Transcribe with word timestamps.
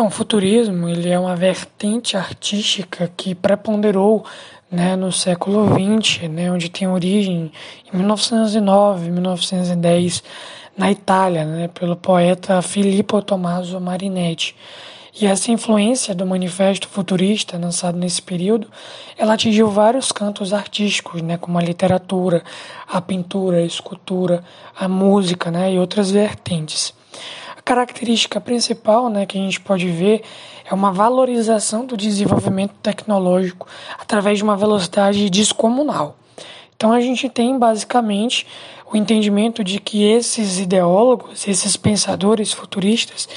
Então, 0.00 0.06
o 0.06 0.10
futurismo 0.10 0.88
ele 0.88 1.10
é 1.10 1.18
uma 1.18 1.36
vertente 1.36 2.16
artística 2.16 3.10
que 3.16 3.34
preponderou 3.34 4.24
né, 4.70 4.96
no 4.96 5.12
século 5.12 5.66
XX, 5.66 6.28
né, 6.28 6.50
onde 6.50 6.70
tem 6.70 6.88
origem 6.88 7.52
em 7.92 7.96
1909, 7.96 9.10
1910, 9.10 10.22
na 10.74 10.90
Itália, 10.90 11.44
né, 11.44 11.68
pelo 11.68 11.96
poeta 11.96 12.62
Filippo 12.62 13.20
Tommaso 13.20 13.78
Marinetti. 13.78 14.56
E 15.18 15.26
essa 15.26 15.50
influência 15.50 16.14
do 16.14 16.24
manifesto 16.24 16.88
futurista 16.88 17.58
lançado 17.58 17.98
nesse 17.98 18.22
período, 18.22 18.68
ela 19.18 19.34
atingiu 19.34 19.68
vários 19.68 20.12
cantos 20.12 20.52
artísticos, 20.52 21.20
né, 21.20 21.36
como 21.36 21.58
a 21.58 21.62
literatura, 21.62 22.44
a 22.86 23.00
pintura, 23.00 23.58
a 23.58 23.64
escultura, 23.64 24.44
a 24.78 24.88
música, 24.88 25.50
né, 25.50 25.72
e 25.72 25.78
outras 25.78 26.10
vertentes. 26.10 26.94
A 27.56 27.62
característica 27.62 28.40
principal, 28.40 29.08
né, 29.08 29.26
que 29.26 29.36
a 29.36 29.40
gente 29.40 29.60
pode 29.60 29.88
ver 29.88 30.22
é 30.64 30.72
uma 30.72 30.92
valorização 30.92 31.84
do 31.84 31.96
desenvolvimento 31.96 32.74
tecnológico 32.80 33.66
através 33.98 34.38
de 34.38 34.44
uma 34.44 34.56
velocidade 34.56 35.28
descomunal. 35.28 36.16
Então 36.80 36.92
a 36.94 37.00
gente 37.02 37.28
tem 37.28 37.58
basicamente 37.58 38.46
o 38.90 38.96
entendimento 38.96 39.62
de 39.62 39.78
que 39.78 40.02
esses 40.02 40.58
ideólogos, 40.58 41.46
esses 41.46 41.76
pensadores 41.76 42.54
futuristas, 42.54 43.28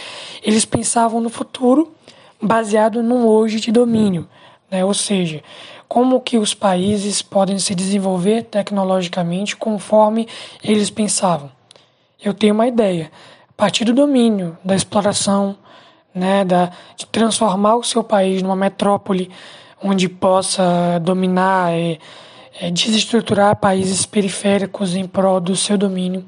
eles 0.41 0.63
pensavam 0.63 1.19
no 1.19 1.29
futuro 1.29 1.93
baseado 2.41 3.03
num 3.03 3.27
hoje 3.27 3.59
de 3.59 3.69
domínio, 3.69 4.29
né? 4.71 4.85
ou 4.85 4.93
seja, 4.93 5.43
como 5.89 6.21
que 6.21 6.37
os 6.37 6.53
países 6.53 7.21
podem 7.21 7.59
se 7.59 7.75
desenvolver 7.75 8.43
tecnologicamente 8.43 9.57
conforme 9.57 10.25
eles 10.63 10.89
pensavam. 10.89 11.51
Eu 12.23 12.33
tenho 12.33 12.53
uma 12.53 12.65
ideia, 12.65 13.11
a 13.49 13.53
partir 13.57 13.83
do 13.83 13.91
domínio, 13.91 14.57
da 14.63 14.73
exploração, 14.73 15.57
né, 16.15 16.45
da, 16.45 16.71
de 16.95 17.05
transformar 17.07 17.75
o 17.75 17.83
seu 17.83 18.05
país 18.05 18.41
numa 18.41 18.55
metrópole 18.55 19.29
onde 19.83 20.07
possa 20.07 20.97
dominar 21.01 21.77
e 21.77 21.91
é, 21.91 21.99
desestruturar 22.71 23.55
países 23.55 24.05
periféricos 24.05 24.95
em 24.95 25.07
prol 25.07 25.39
do 25.39 25.55
seu 25.55 25.77
domínio. 25.77 26.23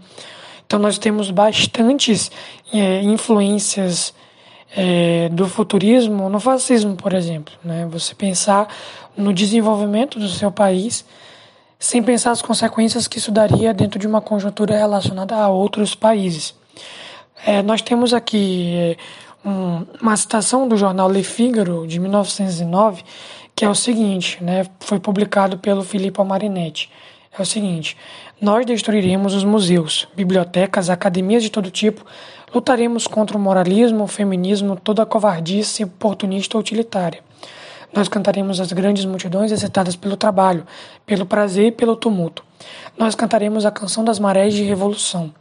Então, 0.66 0.80
nós 0.80 0.98
temos 0.98 1.30
bastantes 1.30 2.32
é, 2.74 3.02
influências 3.02 4.14
é, 4.76 5.30
do 5.30 5.48
futurismo 5.48 6.30
no 6.30 6.40
fascismo, 6.40 6.96
por 6.96 7.14
exemplo. 7.14 7.54
Né? 7.64 7.88
Você 7.92 8.14
pensar 8.14 8.68
no 9.16 9.34
desenvolvimento 9.34 10.20
do 10.20 10.28
seu 10.28 10.52
país 10.52 11.06
sem 11.80 12.02
pensar 12.02 12.32
as 12.32 12.42
consequências 12.42 13.08
que 13.08 13.20
isso 13.20 13.32
daria 13.32 13.74
dentro 13.74 14.00
de 14.00 14.08
uma 14.08 14.22
conjuntura 14.22 14.78
relacionada 14.78 15.36
a 15.36 15.50
outros 15.50 15.94
países. 15.94 16.56
É, 17.46 17.62
nós 17.62 17.82
temos 17.82 18.14
aqui 18.14 18.74
é, 18.74 18.98
um, 19.48 19.86
uma 20.02 20.18
citação 20.18 20.68
do 20.68 20.76
jornal 20.76 21.10
Le 21.10 21.24
Figaro, 21.24 21.86
de 21.86 22.00
1909, 22.00 23.04
que 23.56 23.64
é 23.64 23.70
o 23.70 23.76
seguinte, 23.76 24.44
né, 24.44 24.66
foi 24.82 25.00
publicado 25.00 25.58
pelo 25.58 25.82
Filippo 25.82 26.24
Marinetti. 26.26 26.92
É 27.38 27.42
o 27.42 27.46
seguinte: 27.46 27.96
nós 28.40 28.66
destruiremos 28.66 29.34
os 29.34 29.46
museus, 29.46 30.08
bibliotecas, 30.14 30.90
academias 30.90 31.42
de 31.42 31.50
todo 31.50 31.72
tipo, 31.72 32.06
lutaremos 32.54 33.08
contra 33.08 33.38
o 33.38 33.40
moralismo, 33.40 34.04
o 34.04 34.08
feminismo, 34.08 34.76
toda 34.76 35.04
a 35.04 35.06
covardice 35.06 35.86
oportunista 35.86 36.58
utilitária. 36.58 37.24
Nós 37.94 38.10
cantaremos 38.10 38.60
as 38.60 38.74
grandes 38.74 39.06
multidões 39.06 39.54
excitadas 39.54 39.96
pelo 39.96 40.18
trabalho, 40.18 40.66
pelo 41.06 41.26
prazer 41.26 41.68
e 41.68 41.72
pelo 41.72 41.96
tumulto. 41.96 42.44
Nós 42.98 43.16
cantaremos 43.16 43.66
a 43.66 43.72
canção 43.72 44.04
das 44.04 44.20
marés 44.20 44.54
de 44.54 44.64
revolução, 44.64 45.34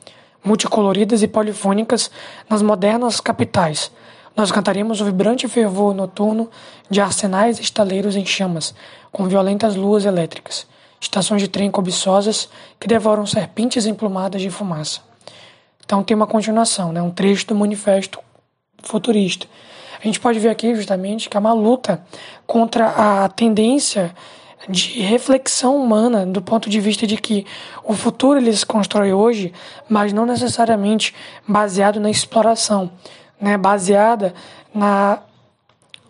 multicoloridas 0.45 1.21
e 1.23 1.27
polifônicas 1.27 2.13
nas 2.49 2.63
modernas 2.63 3.19
capitais 3.21 3.91
nós 4.37 4.51
cantaremos 4.51 5.01
o 5.01 5.05
vibrante 5.05 5.47
fervor 5.47 5.95
noturno 5.95 6.51
de 6.91 7.01
arsenais 7.01 7.61
estaleiros 7.61 8.17
em 8.17 8.27
chamas, 8.27 8.75
com 9.13 9.29
violentas 9.29 9.77
luas 9.77 10.05
elétricas, 10.05 10.67
estações 11.01 11.41
de 11.41 11.49
trem 11.49 11.71
cobiçosas 11.71 12.49
que 12.81 12.89
devoram 12.89 13.27
serpentes 13.27 13.87
emplumadas 13.87 14.43
de 14.43 14.51
fumaça. 14.51 15.01
Então 15.85 16.03
tem 16.03 16.17
uma 16.17 16.27
continuação, 16.27 16.93
né? 16.93 17.01
um 17.01 17.11
trecho 17.11 17.47
do 17.47 17.55
manifesto 17.55 18.19
futurista. 18.83 19.47
A 20.03 20.07
gente 20.07 20.19
pode 20.19 20.39
ver 20.39 20.49
aqui 20.49 20.75
justamente 20.75 21.29
que 21.29 21.37
é 21.37 21.41
uma 21.41 21.53
luta 21.53 22.03
contra 22.47 22.89
a 23.25 23.29
tendência 23.29 24.15
de 24.69 25.01
reflexão 25.01 25.77
humana 25.77 26.27
do 26.27 26.41
ponto 26.41 26.69
de 26.71 26.81
vista 26.81 27.07
de 27.07 27.17
que 27.17 27.47
o 27.85 27.93
futuro 27.93 28.39
ele 28.39 28.55
se 28.55 28.65
constrói 28.65 29.13
hoje, 29.13 29.53
mas 29.89 30.13
não 30.13 30.27
necessariamente 30.27 31.15
baseado 31.47 32.01
na 32.01 32.11
exploração, 32.11 32.91
né, 33.41 33.57
baseada 33.57 34.35
na 34.75 35.21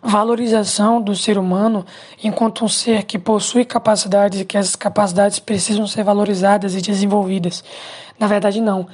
valorização 0.03 1.01
do 1.01 1.17
ser 1.17 1.39
humano 1.39 1.85
enquanto 2.23 2.65
um 2.65 2.69
ser 2.69 3.05
que 3.05 3.19
possui 3.19 3.65
capacidades 3.65 4.41
e 4.41 4.45
que 4.45 4.59
essas 4.59 4.77
capacidades 4.77 5.39
precisam 5.39 5.87
ser 5.87 6.05
valorizadas 6.05 6.75
e 6.75 6.81
desenvolvidas. 6.83 7.65
Na 8.19 8.27
verdade, 8.27 8.61
não. 8.61 8.87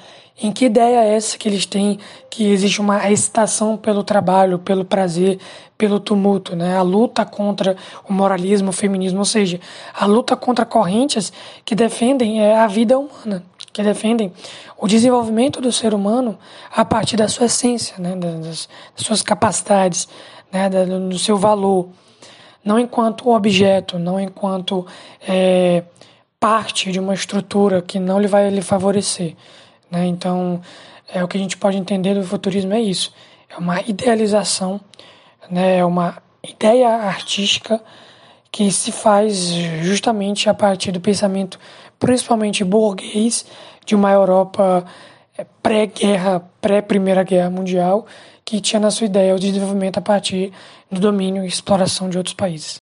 Em 0.42 0.50
que 0.50 0.64
ideia 0.64 1.04
é 1.04 1.16
essa 1.16 1.36
que 1.36 1.48
eles 1.48 1.66
têm 1.66 1.98
que 2.30 2.44
existe 2.44 2.80
uma 2.80 3.10
excitação 3.10 3.76
pelo 3.76 4.02
trabalho, 4.02 4.58
pelo 4.58 4.84
prazer, 4.86 5.38
pelo 5.76 6.00
tumulto, 6.00 6.56
né? 6.56 6.78
A 6.78 6.82
luta 6.82 7.26
contra 7.26 7.76
o 8.08 8.12
moralismo, 8.12 8.70
o 8.70 8.72
feminismo, 8.72 9.18
ou 9.18 9.24
seja, 9.24 9.60
a 9.92 10.06
luta 10.06 10.34
contra 10.36 10.64
correntes 10.64 11.30
que 11.62 11.74
defendem 11.74 12.40
é, 12.40 12.58
a 12.58 12.66
vida 12.66 12.98
humana, 12.98 13.42
que 13.72 13.82
defendem 13.82 14.32
o 14.76 14.88
desenvolvimento 14.88 15.60
do 15.60 15.72
ser 15.72 15.94
humano 15.94 16.38
a 16.74 16.84
partir 16.84 17.16
da 17.16 17.28
sua 17.28 17.46
essência, 17.46 17.96
né? 17.98 18.16
das, 18.16 18.68
das 18.96 19.06
suas 19.06 19.22
capacidades, 19.22 20.08
né? 20.52 20.68
do 20.68 21.18
seu 21.18 21.36
valor, 21.36 21.88
não 22.64 22.78
enquanto 22.78 23.30
objeto, 23.30 23.98
não 23.98 24.20
enquanto 24.20 24.86
é, 25.26 25.84
parte 26.38 26.90
de 26.90 26.98
uma 26.98 27.14
estrutura 27.14 27.80
que 27.82 27.98
não 27.98 28.18
lhe 28.18 28.26
vai 28.26 28.50
lhe 28.50 28.62
favorecer. 28.62 29.36
Né? 29.90 30.06
Então, 30.06 30.60
é 31.12 31.22
o 31.22 31.28
que 31.28 31.36
a 31.36 31.40
gente 31.40 31.56
pode 31.56 31.76
entender 31.76 32.14
do 32.14 32.24
futurismo 32.24 32.72
é 32.74 32.80
isso. 32.80 33.12
É 33.48 33.56
uma 33.56 33.80
idealização, 33.82 34.80
né? 35.50 35.78
é 35.78 35.84
uma 35.84 36.22
ideia 36.42 36.88
artística 36.88 37.80
que 38.50 38.70
se 38.72 38.90
faz 38.90 39.52
justamente 39.82 40.48
a 40.48 40.54
partir 40.54 40.90
do 40.90 41.00
pensamento, 41.00 41.58
principalmente 42.00 42.64
burguês, 42.64 43.46
de 43.86 43.94
uma 43.94 44.10
Europa 44.10 44.84
é, 45.38 45.46
pré-guerra, 45.62 46.42
pré-Primeira 46.60 47.22
Guerra 47.22 47.50
Mundial, 47.50 48.06
que 48.44 48.60
tinha 48.60 48.80
na 48.80 48.90
sua 48.90 49.06
ideia 49.06 49.36
o 49.36 49.38
desenvolvimento 49.38 49.98
a 49.98 50.02
partir 50.02 50.52
do 50.90 50.98
domínio 50.98 51.44
e 51.44 51.46
exploração 51.46 52.08
de 52.08 52.18
outros 52.18 52.34
países. 52.34 52.78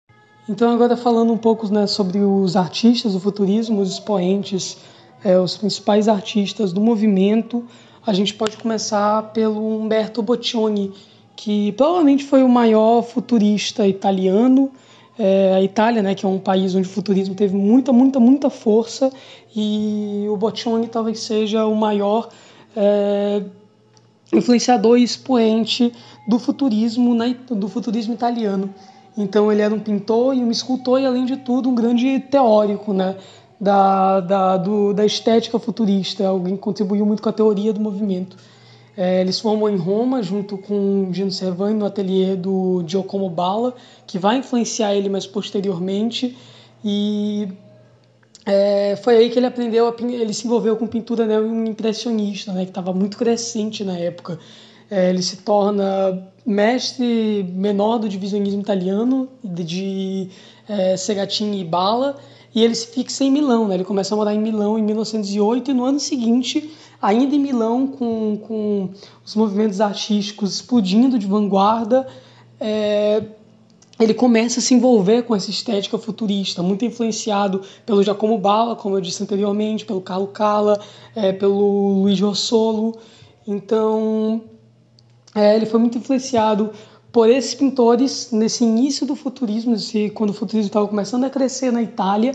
Então, 0.49 0.71
agora 0.73 0.97
falando 0.97 1.33
um 1.33 1.37
pouco 1.37 1.67
né, 1.73 1.89
sobre 1.89 2.21
os 2.21 2.55
artistas 2.55 3.15
do 3.15 3.19
futurismo, 3.19 3.81
os 3.81 3.91
expoentes 3.91 4.79
é, 5.25 5.39
os 5.39 5.57
principais 5.57 6.07
artistas 6.07 6.73
do 6.73 6.81
movimento, 6.81 7.65
a 8.07 8.13
gente 8.13 8.33
pode 8.35 8.57
começar 8.57 9.33
pelo 9.33 9.81
Umberto 9.81 10.23
Boccioni, 10.23 10.93
que 11.35 11.73
provavelmente 11.73 12.25
foi 12.25 12.45
o 12.45 12.49
maior 12.49 13.03
futurista 13.03 13.87
italiano. 13.87 14.71
É, 15.19 15.55
a 15.55 15.63
Itália, 15.63 16.03
né, 16.03 16.15
que 16.15 16.27
é 16.27 16.29
um 16.29 16.39
país 16.39 16.75
onde 16.75 16.87
o 16.87 16.91
futurismo 16.91 17.35
teve 17.35 17.57
muita, 17.57 17.93
muita, 17.93 18.21
muita 18.21 18.51
força, 18.51 19.11
e 19.55 20.27
o 20.29 20.37
Boccioni 20.37 20.89
talvez 20.89 21.21
seja 21.21 21.67
o 21.67 21.75
maior 21.75 22.29
é, 22.77 23.43
influenciador 24.33 24.99
e 24.99 25.03
expoente 25.03 25.93
do 26.29 26.39
futurismo, 26.39 27.15
na, 27.15 27.35
do 27.51 27.69
futurismo 27.69 28.13
italiano. 28.13 28.75
Então 29.17 29.51
ele 29.51 29.63
era 29.63 29.75
um 29.75 29.81
pintor 29.81 30.35
e 30.35 30.41
um 30.41 30.51
escultor 30.51 31.01
e 31.01 31.07
além 31.07 31.25
de 31.25 31.39
tudo 31.39 31.71
um 31.71 31.75
grande 31.75 32.21
teórico, 32.21 32.93
né? 32.93 33.17
da, 33.61 34.21
da, 34.21 34.57
do, 34.57 34.93
da 34.93 35.05
estética 35.05 35.59
futurista, 35.59 36.27
alguém 36.27 36.57
que 36.57 36.63
contribuiu 36.63 37.05
muito 37.07 37.23
com 37.23 37.29
a 37.29 37.33
teoria 37.33 37.73
do 37.73 37.81
movimento. 37.81 38.37
É, 38.97 39.21
eles 39.21 39.39
formam 39.39 39.69
em 39.69 39.77
Roma, 39.77 40.23
junto 40.23 40.57
com 40.57 41.11
Gino 41.13 41.31
Cervani, 41.31 41.75
no 41.75 41.85
ateliê 41.85 42.35
do 42.35 42.83
Giacomo 42.87 43.29
Balla, 43.29 43.75
que 44.07 44.19
vai 44.19 44.39
influenciar 44.39 44.95
ele 44.95 45.09
mais 45.09 45.27
posteriormente. 45.27 46.37
E 46.83 47.49
é, 48.47 48.97
foi 48.97 49.17
aí 49.17 49.29
que 49.29 49.39
ele 49.39 49.47
aprendeu, 49.47 49.95
ele 50.01 50.33
se 50.33 50.47
envolveu 50.47 50.77
com 50.77 50.87
pintura 50.87 51.27
neo-impressionista, 51.27 52.53
né, 52.53 52.63
que 52.63 52.71
estava 52.71 52.93
muito 52.93 53.19
crescente 53.19 53.85
na 53.85 53.99
época. 53.99 54.39
É, 54.91 55.11
ele 55.11 55.23
se 55.23 55.39
torna 55.39 56.27
mestre 56.47 57.43
menor 57.55 57.99
do 57.99 58.09
divisionismo 58.09 58.61
italiano, 58.61 59.29
de, 59.43 59.65
de 59.65 60.31
é, 60.69 60.97
Segatini 60.97 61.61
e 61.61 61.65
Balla, 61.65 62.17
e 62.55 62.63
ele 62.63 62.75
se 62.75 62.87
fixa 62.87 63.25
em 63.25 63.31
Milão. 63.33 63.67
Né? 63.67 63.75
Ele 63.75 63.85
começa 63.85 64.15
a 64.15 64.17
morar 64.17 64.33
em 64.33 64.41
Milão 64.41 64.79
em 64.79 64.83
1908 64.83 65.73
e 65.73 65.75
no 65.75 65.85
ano 65.85 65.99
seguinte, 65.99 66.71
ainda 67.07 67.37
em 67.37 67.39
Milão, 67.39 67.87
com, 67.87 68.37
com 68.47 68.91
os 69.25 69.37
movimentos 69.37 69.81
artísticos 69.81 70.57
explodindo 70.57 71.19
de 71.19 71.27
vanguarda, 71.27 72.07
é, 72.59 73.23
ele 73.99 74.13
começa 74.13 74.59
a 74.59 74.63
se 74.63 74.75
envolver 74.75 75.23
com 75.23 75.35
essa 75.35 75.49
estética 75.49 75.97
futurista, 75.97 76.63
muito 76.63 76.85
influenciado 76.85 77.63
pelo 77.87 78.03
Giacomo 78.03 78.37
Balla, 78.39 78.75
como 78.75 78.97
eu 78.97 79.01
disse 79.01 79.23
anteriormente, 79.23 79.85
pelo 79.85 80.01
Carlo 80.01 80.27
Cala, 80.27 80.81
é, 81.15 81.33
pelo 81.33 82.03
Luigi 82.03 82.23
Rossolo. 82.23 82.99
Então, 83.47 84.43
é, 85.33 85.55
ele 85.55 85.67
foi 85.67 85.79
muito 85.79 85.97
influenciado 85.99 86.73
por 87.13 87.31
esses 87.31 87.55
pintores 87.55 88.33
nesse 88.33 88.65
início 88.65 89.07
do 89.07 89.15
futurismo, 89.15 89.73
nesse, 89.73 90.11
quando 90.11 90.31
o 90.31 90.35
futurismo 90.35 90.69
estava 90.69 90.89
começando 90.89 91.25
a 91.25 91.31
crescer 91.31 91.71
na 91.71 91.81
Itália. 91.81 92.35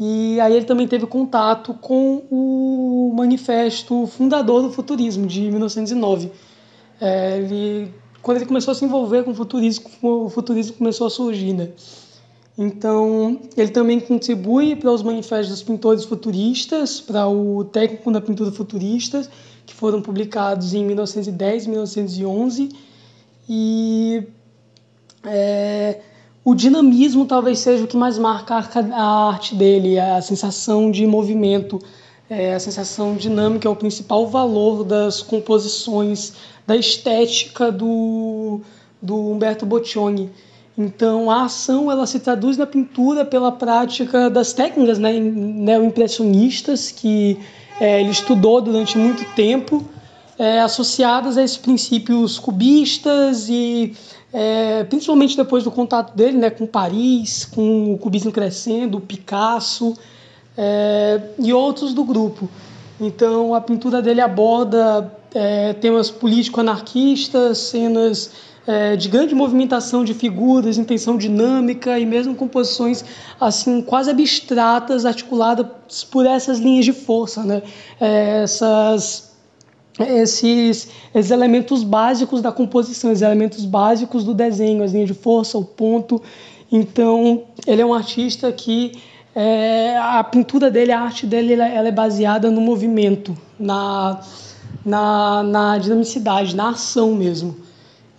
E 0.00 0.40
aí 0.40 0.56
ele 0.56 0.64
também 0.64 0.88
teve 0.88 1.06
contato 1.06 1.74
com 1.74 2.22
o 2.30 3.12
manifesto 3.14 4.06
fundador 4.06 4.62
do 4.62 4.72
futurismo, 4.72 5.26
de 5.26 5.42
1909. 5.42 6.30
É, 7.00 7.38
ele 7.38 7.92
quando 8.22 8.36
ele 8.36 8.46
começou 8.46 8.72
a 8.72 8.74
se 8.74 8.84
envolver 8.84 9.24
com 9.24 9.32
o 9.32 9.34
futurismo, 9.34 9.90
o 10.00 10.30
futurismo 10.30 10.76
começou 10.76 11.08
a 11.08 11.10
surgir, 11.10 11.52
né? 11.52 11.70
Então, 12.56 13.40
ele 13.56 13.70
também 13.70 13.98
contribui 13.98 14.76
para 14.76 14.92
os 14.92 15.02
manifestos 15.02 15.48
dos 15.48 15.62
pintores 15.62 16.04
futuristas, 16.04 17.00
para 17.00 17.26
o 17.26 17.64
técnico 17.64 18.12
da 18.12 18.20
pintura 18.20 18.52
futurista, 18.52 19.28
que 19.66 19.74
foram 19.74 20.00
publicados 20.00 20.72
em 20.72 20.84
1910 20.84 21.64
e 21.64 21.68
1911. 21.68 22.68
E 23.48 24.22
é, 25.24 26.00
o 26.44 26.54
dinamismo 26.54 27.24
talvez 27.24 27.60
seja 27.60 27.84
o 27.84 27.86
que 27.86 27.96
mais 27.96 28.18
marca 28.18 28.54
a 28.56 29.28
arte 29.28 29.54
dele, 29.54 29.98
a 29.98 30.20
sensação 30.20 30.90
de 30.90 31.06
movimento, 31.06 31.78
é, 32.28 32.54
a 32.54 32.60
sensação 32.60 33.14
dinâmica 33.14 33.68
é 33.68 33.70
o 33.70 33.76
principal 33.76 34.26
valor 34.26 34.84
das 34.84 35.22
composições 35.22 36.32
da 36.66 36.76
estética 36.76 37.70
do, 37.70 38.60
do 39.00 39.30
Humberto 39.30 39.66
Boccioni. 39.66 40.30
Então, 40.76 41.30
a 41.30 41.44
ação 41.44 41.90
ela 41.92 42.06
se 42.06 42.18
traduz 42.18 42.56
na 42.56 42.66
pintura 42.66 43.24
pela 43.24 43.52
prática 43.52 44.30
das 44.30 44.52
técnicas 44.52 44.98
né, 44.98 45.12
neo-impressionistas 45.12 46.90
que 46.90 47.38
é, 47.78 48.00
ele 48.00 48.10
estudou 48.10 48.60
durante 48.60 48.96
muito 48.96 49.24
tempo, 49.34 49.84
é, 50.38 50.60
associadas 50.60 51.36
a 51.36 51.42
esses 51.42 51.56
princípios 51.56 52.38
cubistas 52.38 53.48
e 53.48 53.94
é, 54.32 54.84
principalmente 54.84 55.36
depois 55.36 55.62
do 55.62 55.70
contato 55.70 56.16
dele 56.16 56.38
né, 56.38 56.50
com 56.50 56.66
Paris, 56.66 57.44
com 57.44 57.92
o 57.92 57.98
cubismo 57.98 58.32
crescendo, 58.32 58.98
Picasso 59.00 59.94
é, 60.56 61.20
e 61.38 61.52
outros 61.52 61.92
do 61.92 62.04
grupo. 62.04 62.48
Então, 63.00 63.54
a 63.54 63.60
pintura 63.60 64.00
dele 64.00 64.20
aborda 64.20 65.12
é, 65.34 65.72
temas 65.74 66.10
político-anarquistas, 66.10 67.58
cenas 67.58 68.30
é, 68.66 68.96
de 68.96 69.08
grande 69.08 69.34
movimentação 69.34 70.04
de 70.04 70.14
figuras, 70.14 70.78
intenção 70.78 71.16
dinâmica 71.16 71.98
e 71.98 72.06
mesmo 72.06 72.34
composições 72.34 73.04
assim 73.40 73.82
quase 73.82 74.10
abstratas, 74.10 75.04
articuladas 75.04 75.66
por 76.10 76.26
essas 76.26 76.58
linhas 76.58 76.84
de 76.84 76.92
força, 76.92 77.42
né? 77.42 77.62
É, 78.00 78.42
essas 78.42 79.31
esses, 80.00 80.88
esses 81.14 81.30
elementos 81.30 81.82
básicos 81.82 82.40
da 82.40 82.50
composição, 82.50 83.10
esses 83.10 83.22
elementos 83.22 83.64
básicos 83.64 84.24
do 84.24 84.34
desenho, 84.34 84.82
as 84.82 84.92
linhas 84.92 85.08
de 85.08 85.14
força, 85.14 85.58
o 85.58 85.64
ponto. 85.64 86.20
Então, 86.70 87.42
ele 87.66 87.82
é 87.82 87.86
um 87.86 87.92
artista 87.92 88.50
que 88.52 88.92
é, 89.34 89.96
a 89.98 90.22
pintura 90.24 90.70
dele, 90.70 90.92
a 90.92 91.00
arte 91.00 91.26
dele, 91.26 91.54
ela 91.54 91.88
é 91.88 91.92
baseada 91.92 92.50
no 92.50 92.60
movimento, 92.60 93.36
na 93.58 94.20
na, 94.84 95.42
na 95.42 95.78
dinamicidade, 95.78 96.54
na 96.54 96.70
ação 96.70 97.14
mesmo. 97.14 97.56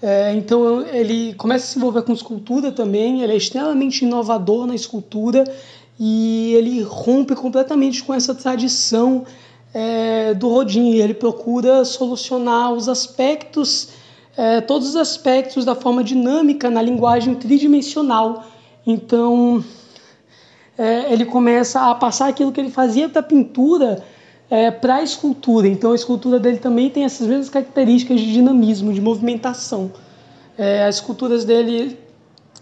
É, 0.02 0.34
então 0.36 0.86
ele 0.88 1.34
começa 1.36 1.66
a 1.66 1.68
se 1.68 1.78
envolver 1.78 2.02
com 2.02 2.12
escultura 2.12 2.72
também, 2.72 3.22
ele 3.22 3.32
é 3.32 3.38
extremamente 3.38 4.04
inovador 4.04 4.68
na 4.68 4.76
escultura 4.76 5.46
e 5.98 6.54
ele 6.56 6.82
rompe 6.82 7.36
completamente 7.36 8.04
com 8.04 8.14
essa 8.14 8.36
tradição 8.36 9.26
é, 9.74 10.34
do 10.34 10.50
Rodin. 10.50 10.96
Ele 10.96 11.14
procura 11.14 11.84
solucionar 11.84 12.72
os 12.74 12.88
aspectos, 12.88 13.90
é, 14.38 14.62
todos 14.62 14.90
os 14.90 14.96
aspectos 14.96 15.66
da 15.66 15.76
forma 15.76 16.04
dinâmica 16.04 16.70
na 16.70 16.82
linguagem 16.82 17.36
tridimensional. 17.36 18.46
Então 18.86 19.64
é, 20.78 21.12
ele 21.12 21.26
começa 21.26 21.90
a 21.90 21.96
passar 21.96 22.28
aquilo 22.28 22.52
que 22.52 22.60
ele 22.60 22.72
fazia 22.72 23.10
para 23.10 23.22
a 23.22 23.24
pintura 23.24 24.04
é, 24.50 24.70
para 24.70 24.96
a 24.96 25.04
escultura. 25.04 25.68
Então 25.68 25.92
a 25.92 25.96
escultura 25.96 26.40
dele 26.40 26.58
também 26.58 26.90
tem 26.90 27.04
essas 27.04 27.28
mesmas 27.28 27.50
características 27.50 28.20
de 28.20 28.32
dinamismo, 28.32 28.94
de 28.94 29.02
movimentação. 29.02 29.92
É, 30.58 30.86
as 30.86 30.96
esculturas 30.96 31.44
dele 31.44 31.98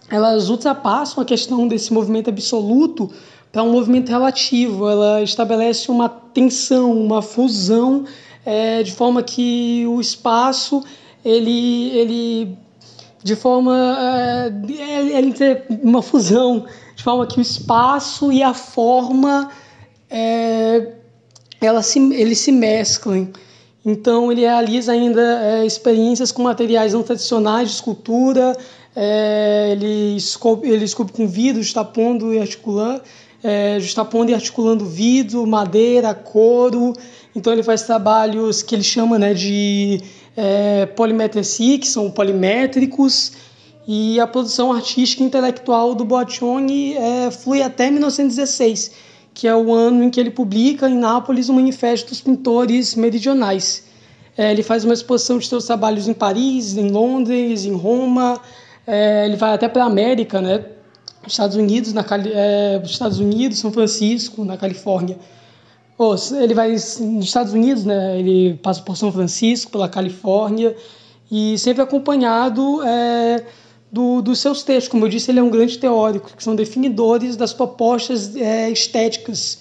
elas 0.09 0.49
ultrapassam 0.49 1.23
a 1.23 1.25
questão 1.25 1.67
desse 1.67 1.93
movimento 1.93 2.29
absoluto 2.29 3.09
para 3.51 3.63
um 3.63 3.71
movimento 3.71 4.09
relativo. 4.09 4.89
Ela 4.89 5.21
estabelece 5.21 5.91
uma 5.91 6.09
tensão, 6.09 6.91
uma 6.91 7.21
fusão, 7.21 8.05
é, 8.45 8.81
de 8.83 8.91
forma 8.91 9.21
que 9.21 9.85
o 9.87 9.99
espaço 9.99 10.83
ele, 11.23 11.89
ele 11.91 12.57
de 13.23 13.35
forma 13.35 13.97
é, 13.99 14.49
tem 15.31 15.79
uma 15.83 16.01
fusão, 16.01 16.65
de 16.95 17.03
forma 17.03 17.25
que 17.27 17.39
o 17.39 17.41
espaço 17.41 18.31
e 18.31 18.41
a 18.41 18.53
forma 18.53 19.49
é, 20.09 20.93
ela 21.59 21.81
se, 21.81 21.99
eles 22.13 22.39
se 22.39 22.51
mesclam. 22.51 23.29
Então 23.85 24.31
ele 24.31 24.41
realiza 24.41 24.91
ainda 24.91 25.21
é, 25.21 25.65
experiências 25.65 26.31
com 26.31 26.43
materiais 26.43 26.93
não 26.93 27.03
tradicionais 27.03 27.69
de 27.69 27.75
escultura, 27.75 28.55
é, 28.95 29.69
ele, 29.71 30.15
esculpe, 30.15 30.67
ele 30.67 30.85
com 31.13 31.27
vidro, 31.27 31.61
justapondo 31.61 32.33
e 32.33 32.39
articulando, 32.39 33.01
é, 33.43 33.79
justapondo 33.79 34.31
e 34.31 34.33
articulando 34.33 34.85
vidro, 34.85 35.45
madeira, 35.45 36.13
couro. 36.13 36.93
Então 37.35 37.53
ele 37.53 37.63
faz 37.63 37.83
trabalhos 37.83 38.61
que 38.61 38.75
ele 38.75 38.83
chama 38.83 39.17
né, 39.17 39.33
de 39.33 40.01
é, 40.35 40.87
que 41.79 41.87
são 41.87 42.09
polimétricos, 42.11 43.33
e 43.87 44.19
a 44.19 44.27
produção 44.27 44.71
artística 44.71 45.23
e 45.23 45.25
intelectual 45.25 45.95
do 45.95 46.05
Boccioni 46.05 46.93
é, 46.95 47.31
flui 47.31 47.63
até 47.63 47.89
1916 47.89 48.91
que 49.33 49.47
é 49.47 49.55
o 49.55 49.73
ano 49.73 50.03
em 50.03 50.09
que 50.09 50.19
ele 50.19 50.31
publica 50.31 50.89
em 50.89 50.97
Nápoles 50.97 51.49
o 51.49 51.53
Manifesto 51.53 52.09
dos 52.09 52.21
Pintores 52.21 52.95
Meridionais. 52.95 53.85
É, 54.37 54.51
ele 54.51 54.63
faz 54.63 54.83
uma 54.83 54.93
exposição 54.93 55.37
de 55.37 55.47
seus 55.47 55.65
trabalhos 55.65 56.07
em 56.07 56.13
Paris, 56.13 56.77
em 56.77 56.89
Londres, 56.89 57.65
em 57.65 57.73
Roma. 57.73 58.39
É, 58.85 59.25
ele 59.25 59.35
vai 59.35 59.53
até 59.53 59.67
para 59.67 59.83
a 59.83 59.87
América, 59.87 60.41
né? 60.41 60.65
Estados 61.27 61.55
Unidos, 61.55 61.93
na 61.93 62.05
é, 62.33 62.81
Estados 62.83 63.19
Unidos, 63.19 63.59
São 63.59 63.71
Francisco, 63.71 64.43
na 64.43 64.57
Califórnia. 64.57 65.17
Ele 66.41 66.53
vai 66.55 66.71
nos 66.71 67.25
Estados 67.25 67.53
Unidos, 67.53 67.85
né? 67.85 68.19
Ele 68.19 68.55
passa 68.55 68.81
por 68.81 68.97
São 68.97 69.11
Francisco, 69.11 69.71
pela 69.71 69.87
Califórnia 69.87 70.75
e 71.29 71.57
sempre 71.59 71.83
acompanhado 71.83 72.81
é, 72.83 73.43
do, 73.91 74.21
dos 74.21 74.39
seus 74.39 74.63
textos. 74.63 74.87
Como 74.87 75.05
eu 75.05 75.09
disse, 75.09 75.29
ele 75.29 75.39
é 75.39 75.43
um 75.43 75.49
grande 75.49 75.77
teórico, 75.77 76.35
que 76.35 76.43
são 76.43 76.55
definidores 76.55 77.35
das 77.35 77.53
propostas 77.53 78.35
é, 78.35 78.69
estéticas. 78.71 79.59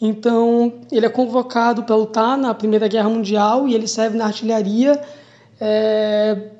Então, 0.00 0.72
ele 0.90 1.04
é 1.06 1.08
convocado 1.08 1.82
para 1.82 1.94
lutar 1.94 2.38
na 2.38 2.54
Primeira 2.54 2.88
Guerra 2.88 3.08
Mundial 3.08 3.68
e 3.68 3.74
ele 3.74 3.86
serve 3.86 4.16
na 4.16 4.26
artilharia. 4.26 5.00
É, 5.60 6.50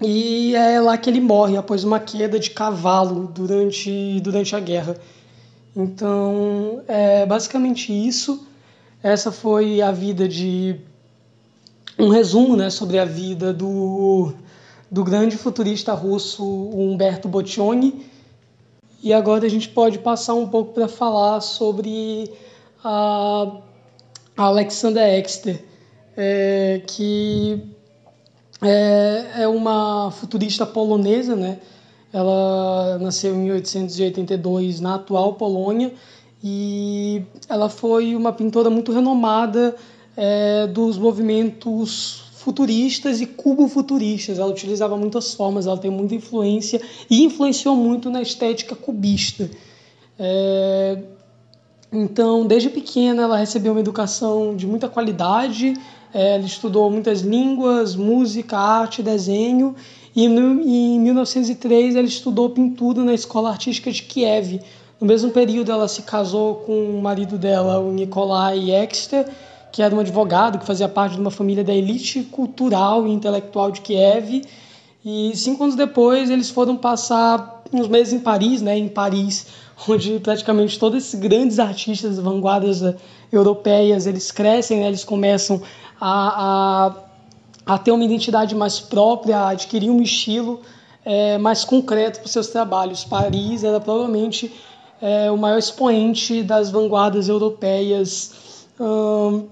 e 0.00 0.54
é 0.54 0.80
lá 0.80 0.96
que 0.96 1.10
ele 1.10 1.20
morre, 1.20 1.56
após 1.56 1.82
uma 1.82 1.98
queda 1.98 2.38
de 2.38 2.50
cavalo 2.50 3.26
durante, 3.26 4.20
durante 4.20 4.54
a 4.54 4.60
guerra. 4.60 4.96
Então, 5.74 6.82
é 6.86 7.26
basicamente 7.26 7.92
isso. 7.92 8.46
Essa 9.02 9.32
foi 9.32 9.80
a 9.82 9.90
vida 9.90 10.28
de. 10.28 10.76
Um 11.98 12.10
resumo 12.10 12.56
né, 12.56 12.70
sobre 12.70 12.96
a 12.96 13.04
vida 13.04 13.52
do, 13.52 14.32
do 14.88 15.02
grande 15.02 15.36
futurista 15.36 15.92
russo 15.94 16.44
Humberto 16.44 17.28
Boccioni. 17.28 18.06
E 19.02 19.12
agora 19.12 19.46
a 19.46 19.48
gente 19.48 19.68
pode 19.68 19.98
passar 19.98 20.34
um 20.34 20.46
pouco 20.46 20.74
para 20.74 20.86
falar 20.86 21.40
sobre 21.40 22.30
a 22.84 23.60
Alexander 24.36 25.02
Exter, 25.18 25.64
é, 26.16 26.82
que 26.86 27.60
é, 28.62 29.42
é 29.42 29.48
uma 29.48 30.10
futurista 30.10 30.66
polonesa, 30.66 31.36
né? 31.36 31.58
Ela 32.12 32.98
nasceu 33.00 33.34
em 33.34 33.38
1882 33.38 34.80
na 34.80 34.94
atual 34.94 35.34
Polônia 35.34 35.92
e 36.42 37.22
ela 37.48 37.68
foi 37.68 38.16
uma 38.16 38.32
pintora 38.32 38.70
muito 38.70 38.92
renomada 38.92 39.76
é, 40.16 40.66
dos 40.66 40.96
movimentos 40.96 42.28
futuristas 42.32 43.20
e 43.20 43.26
cubo-futuristas. 43.26 44.38
Ela 44.38 44.50
utilizava 44.50 44.96
muitas 44.96 45.34
formas, 45.34 45.66
ela 45.66 45.76
tem 45.76 45.90
muita 45.90 46.14
influência 46.14 46.80
e 47.10 47.24
influenciou 47.24 47.76
muito 47.76 48.08
na 48.08 48.22
estética 48.22 48.74
cubista. 48.74 49.50
É... 50.18 51.02
Então, 51.92 52.46
desde 52.46 52.68
pequena, 52.68 53.22
ela 53.22 53.36
recebeu 53.36 53.72
uma 53.72 53.80
educação 53.80 54.54
de 54.54 54.66
muita 54.66 54.88
qualidade. 54.88 55.74
É, 56.12 56.34
ela 56.34 56.44
estudou 56.44 56.90
muitas 56.90 57.20
línguas, 57.20 57.94
música, 57.94 58.56
arte, 58.56 59.02
desenho. 59.02 59.74
E 60.14 60.28
no, 60.28 60.60
em 60.62 60.98
1903 61.00 61.96
ela 61.96 62.06
estudou 62.06 62.50
pintura 62.50 63.02
na 63.04 63.14
Escola 63.14 63.50
Artística 63.50 63.90
de 63.90 64.02
Kiev. 64.02 64.60
No 65.00 65.06
mesmo 65.06 65.30
período, 65.30 65.70
ela 65.70 65.86
se 65.86 66.02
casou 66.02 66.56
com 66.56 66.72
o 66.72 67.00
marido 67.00 67.38
dela, 67.38 67.78
o 67.78 67.92
Nikolai 67.92 68.70
Exter, 68.70 69.28
que 69.70 69.80
era 69.80 69.94
um 69.94 70.00
advogado 70.00 70.58
que 70.58 70.66
fazia 70.66 70.88
parte 70.88 71.14
de 71.14 71.20
uma 71.20 71.30
família 71.30 71.62
da 71.62 71.72
elite 71.72 72.22
cultural 72.24 73.06
e 73.06 73.12
intelectual 73.12 73.70
de 73.70 73.80
Kiev. 73.80 74.42
E 75.10 75.34
cinco 75.34 75.64
anos 75.64 75.74
depois, 75.74 76.28
eles 76.28 76.50
foram 76.50 76.76
passar 76.76 77.62
uns 77.72 77.88
meses 77.88 78.12
em 78.12 78.18
Paris, 78.18 78.60
né, 78.60 78.76
em 78.76 78.90
Paris, 78.90 79.46
onde 79.88 80.20
praticamente 80.20 80.78
todos 80.78 81.02
esses 81.02 81.18
grandes 81.18 81.58
artistas, 81.58 82.18
vanguardas 82.18 82.82
europeias, 83.32 84.06
eles 84.06 84.30
crescem, 84.30 84.80
né, 84.80 84.88
eles 84.88 85.04
começam 85.04 85.62
a, 85.98 86.90
a, 87.64 87.74
a 87.74 87.78
ter 87.78 87.90
uma 87.90 88.04
identidade 88.04 88.54
mais 88.54 88.80
própria, 88.80 89.38
a 89.38 89.48
adquirir 89.48 89.88
um 89.88 90.02
estilo 90.02 90.60
é, 91.06 91.38
mais 91.38 91.64
concreto 91.64 92.18
para 92.18 92.26
os 92.26 92.32
seus 92.32 92.48
trabalhos. 92.48 93.02
Paris 93.02 93.64
era 93.64 93.80
provavelmente 93.80 94.52
é, 95.00 95.30
o 95.30 95.38
maior 95.38 95.56
expoente 95.56 96.42
das 96.42 96.68
vanguardas 96.68 97.30
europeias 97.30 98.66
hum, 98.78 99.46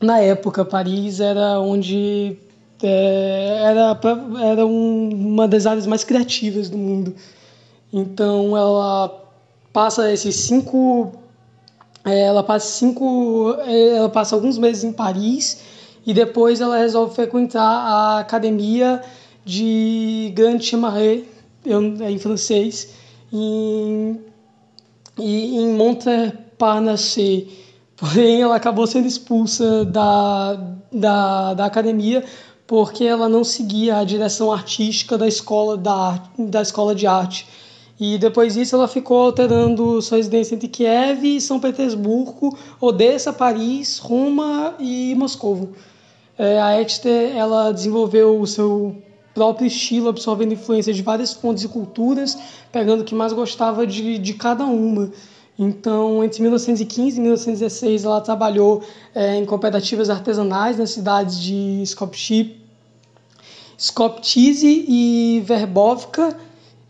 na 0.00 0.20
época. 0.20 0.64
Paris 0.64 1.18
era 1.18 1.58
onde 1.58 2.38
é, 2.82 3.60
era, 3.62 3.98
era 4.42 4.66
um, 4.66 5.08
uma 5.10 5.48
das 5.48 5.66
áreas 5.66 5.86
mais 5.86 6.04
criativas 6.04 6.68
do 6.68 6.78
mundo. 6.78 7.14
Então 7.92 8.56
ela 8.56 9.24
passa 9.72 10.12
esses 10.12 10.36
cinco 10.36 11.12
é, 12.04 12.22
ela 12.22 12.42
passa 12.42 12.66
cinco 12.66 13.54
é, 13.66 13.96
ela 13.96 14.08
passa 14.08 14.34
alguns 14.34 14.58
meses 14.58 14.84
em 14.84 14.92
Paris 14.92 15.62
e 16.06 16.14
depois 16.14 16.60
ela 16.60 16.78
resolve 16.78 17.14
frequentar 17.14 17.62
a 17.62 18.18
academia 18.20 19.02
de 19.44 20.32
Grand 20.34 20.60
Chamaret 20.60 21.24
é 22.00 22.10
em 22.10 22.18
francês 22.18 22.94
em, 23.32 24.20
em 25.18 25.68
Montparnasse 25.74 27.48
porém 27.96 28.42
ela 28.42 28.56
acabou 28.56 28.86
sendo 28.86 29.06
expulsa 29.06 29.84
da, 29.84 30.58
da, 30.92 31.54
da 31.54 31.64
academia 31.66 32.24
porque 32.68 33.02
ela 33.02 33.28
não 33.28 33.42
seguia 33.42 33.96
a 33.96 34.04
direção 34.04 34.52
artística 34.52 35.18
da 35.18 35.26
escola 35.26 35.76
da, 35.76 36.22
da 36.38 36.62
escola 36.62 36.94
de 36.94 37.06
arte 37.06 37.48
e 38.00 38.16
depois 38.16 38.54
disso 38.54 38.76
ela 38.76 38.86
ficou 38.86 39.22
alterando 39.22 40.00
sua 40.00 40.18
residência 40.18 40.54
entre 40.54 40.68
Kiev 40.68 41.24
e 41.24 41.40
São 41.40 41.58
Petersburgo, 41.58 42.56
Odessa, 42.80 43.32
Paris, 43.32 43.98
Roma 43.98 44.74
e 44.78 45.14
Moscou. 45.16 45.70
É, 46.38 46.60
a 46.60 46.80
Etster 46.80 47.36
ela 47.36 47.72
desenvolveu 47.72 48.40
o 48.40 48.46
seu 48.46 48.94
próprio 49.34 49.66
estilo, 49.66 50.08
absorvendo 50.08 50.52
influências 50.52 50.94
de 50.94 51.02
várias 51.02 51.32
fontes 51.32 51.64
e 51.64 51.68
culturas, 51.68 52.38
pegando 52.70 53.00
o 53.00 53.04
que 53.04 53.14
mais 53.14 53.32
gostava 53.32 53.84
de, 53.84 54.18
de 54.18 54.34
cada 54.34 54.64
uma. 54.64 55.10
Então, 55.58 56.22
entre 56.22 56.40
1915 56.40 57.16
e 57.16 57.20
1916, 57.20 58.04
ela 58.04 58.20
trabalhou 58.20 58.82
é, 59.12 59.36
em 59.36 59.44
cooperativas 59.44 60.08
artesanais 60.08 60.78
nas 60.78 60.90
cidades 60.90 61.40
de 61.40 61.82
Skopje, 61.82 62.56
Skoptize 63.76 64.84
e 64.88 65.42
Verbovka, 65.44 66.36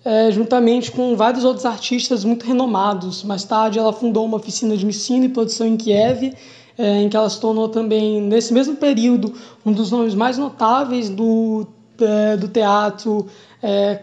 é, 0.05 0.31
juntamente 0.31 0.91
com 0.91 1.17
vários 1.17 1.45
outros 1.45 1.65
artistas 1.65 2.25
muito 2.25 2.45
renomados. 2.47 3.25
Mais 3.25 3.45
tarde, 3.45 3.79
ela 3.79 3.93
fundou 3.93 4.27
uma 4.27 4.37
oficina 4.37 4.77
de 4.77 4.87
ensino 4.87 5.25
e 5.25 5.29
produção 5.29 5.67
em 5.67 5.77
Kiev, 5.77 6.35
é, 6.77 7.03
em 7.03 7.09
que 7.09 7.17
ela 7.17 7.29
se 7.29 7.41
tornou 7.41 7.69
também, 7.69 8.21
nesse 8.21 8.53
mesmo 8.53 8.77
período, 8.77 9.35
um 9.65 9.73
dos 9.73 9.91
nomes 9.91 10.15
mais 10.15 10.37
notáveis 10.37 11.09
do, 11.09 11.67
é, 12.01 12.37
do 12.37 12.49
teatro 12.49 13.27
é, 13.63 13.99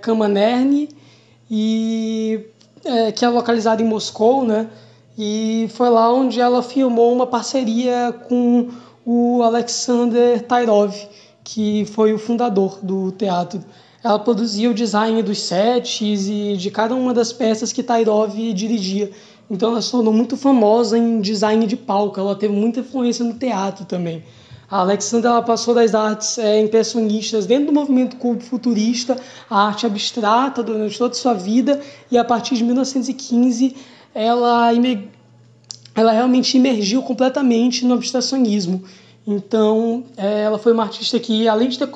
e, 1.50 2.40
é, 2.86 3.12
que 3.12 3.26
é 3.26 3.30
localizado 3.30 3.82
em 3.82 3.86
Moscou, 3.86 4.46
né? 4.46 4.68
E 5.18 5.68
foi 5.74 5.90
lá 5.90 6.14
onde 6.14 6.40
ela 6.40 6.62
filmou 6.62 7.14
uma 7.14 7.28
parceria 7.28 8.14
com 8.28 8.70
o 9.06 9.42
Alexander 9.42 10.42
Tairov, 10.44 10.94
que 11.44 11.86
foi 11.86 12.14
o 12.14 12.18
fundador 12.18 12.80
do 12.82 13.12
teatro 13.12 13.64
ela 14.06 14.20
produzia 14.20 14.70
o 14.70 14.74
design 14.74 15.24
dos 15.24 15.42
sets 15.42 16.28
e 16.28 16.56
de 16.56 16.70
cada 16.70 16.94
uma 16.94 17.12
das 17.12 17.34
peças 17.34 17.74
que 17.74 17.82
Tairov 17.82 18.36
dirigia. 18.54 19.10
Então 19.50 19.72
ela 19.72 19.82
se 19.82 19.90
tornou 19.90 20.14
muito 20.14 20.38
famosa 20.38 20.96
em 20.96 21.20
design 21.20 21.66
de 21.66 21.76
palco, 21.76 22.20
ela 22.20 22.36
teve 22.36 22.54
muita 22.54 22.82
influência 22.82 23.26
no 23.26 23.34
teatro 23.34 23.84
também. 23.84 24.24
A 24.70 24.80
Alexandra 24.80 25.30
ela 25.30 25.42
passou 25.42 25.76
das 25.76 25.94
artes 25.94 26.38
é, 26.38 26.60
impressionistas 26.60 27.46
dentro 27.46 27.68
do 27.68 27.74
movimento 27.74 28.16
cubo 28.18 28.42
futurista, 28.42 29.16
a 29.50 29.68
arte 29.68 29.86
abstrata 29.86 30.64
durante 30.64 30.98
toda 30.98 31.12
a 31.12 31.16
sua 31.16 31.34
vida 31.34 31.80
e 32.12 32.18
a 32.18 32.24
partir 32.24 32.56
de 32.56 32.64
1915 32.64 33.76
ela, 34.14 34.72
ela 35.94 36.12
realmente 36.12 36.58
emergiu 36.58 37.04
completamente 37.04 37.86
no 37.86 37.94
abstracionismo. 37.94 38.84
Então, 39.28 40.04
é, 40.18 40.44
ela 40.44 40.58
foi 40.58 40.72
uma 40.72 40.84
artista 40.84 41.20
que, 41.20 41.48
além 41.48 41.70
de 41.70 41.78
ter, 41.78 41.90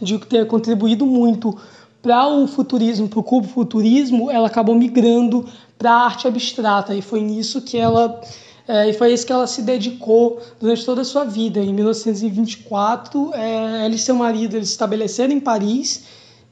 de 0.00 0.18
ter 0.18 0.46
contribuído 0.46 1.04
muito 1.04 1.56
para 2.00 2.28
o 2.28 2.46
futurismo, 2.46 3.08
para 3.08 3.18
o 3.18 3.22
cubo 3.22 3.48
futurismo, 3.48 4.30
ela 4.30 4.46
acabou 4.46 4.74
migrando 4.74 5.46
para 5.78 5.90
a 5.90 6.04
arte 6.04 6.28
abstrata 6.28 6.94
e 6.94 7.00
foi 7.00 7.20
nisso 7.20 7.62
que 7.62 7.78
ela 7.78 8.20
é, 8.66 8.88
e 8.88 8.94
foi 8.94 9.12
isso 9.12 9.26
que 9.26 9.32
ela 9.32 9.46
se 9.46 9.60
dedicou 9.60 10.40
durante 10.58 10.84
toda 10.84 11.02
a 11.02 11.04
sua 11.04 11.24
vida. 11.24 11.60
Em 11.60 11.72
1924, 11.72 13.32
é, 13.34 13.84
ela 13.84 13.94
e 13.94 13.98
seu 13.98 14.14
marido 14.14 14.56
eles 14.56 14.68
se 14.68 14.74
estabeleceram 14.74 15.32
em 15.32 15.40
Paris 15.40 16.04